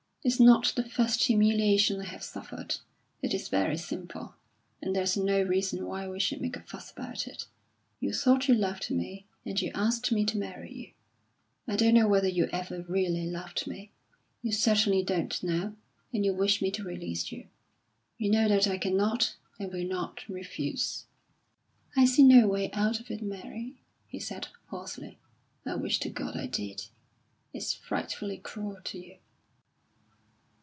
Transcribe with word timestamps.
It's 0.23 0.39
not 0.39 0.73
the 0.75 0.83
first 0.87 1.23
humiliation 1.23 1.99
I 1.99 2.05
have 2.05 2.21
suffered. 2.23 2.75
It 3.23 3.33
is 3.33 3.47
very 3.47 3.75
simple, 3.75 4.35
and 4.79 4.95
there's 4.95 5.17
no 5.17 5.41
reason 5.41 5.83
why 5.87 6.07
we 6.07 6.19
should 6.19 6.39
make 6.41 6.55
a 6.55 6.61
fuss 6.61 6.91
about 6.91 7.25
it. 7.25 7.47
You 7.99 8.13
thought 8.13 8.47
you 8.47 8.53
loved 8.53 8.91
me, 8.91 9.25
and 9.47 9.59
you 9.59 9.71
asked 9.73 10.11
me 10.11 10.23
to 10.25 10.37
marry 10.37 10.71
you. 10.71 10.91
I 11.67 11.75
don't 11.75 11.95
know 11.95 12.07
whether 12.07 12.27
you 12.27 12.47
ever 12.53 12.83
really 12.87 13.25
loved 13.25 13.65
me; 13.65 13.89
you 14.43 14.51
certainly 14.51 15.01
don't 15.01 15.41
now, 15.41 15.73
and 16.13 16.23
you 16.23 16.35
wish 16.35 16.61
me 16.61 16.69
to 16.69 16.83
release 16.83 17.31
you. 17.31 17.47
You 18.19 18.29
know 18.29 18.47
that 18.47 18.67
I 18.67 18.77
cannot 18.77 19.35
and 19.57 19.73
will 19.73 19.87
not 19.87 20.29
refuse." 20.29 21.07
"I 21.95 22.05
see 22.05 22.21
no 22.21 22.47
way 22.47 22.69
out 22.73 22.99
of 22.99 23.09
it, 23.09 23.23
Mary," 23.23 23.81
he 24.05 24.19
said, 24.19 24.49
hoarsely. 24.67 25.17
"I 25.65 25.73
wish 25.73 25.99
to 26.01 26.09
God 26.11 26.37
I 26.37 26.45
did! 26.45 26.85
It's 27.55 27.73
frightfully 27.73 28.37
cruel 28.37 28.77
to 28.83 28.99
you." 28.99 29.17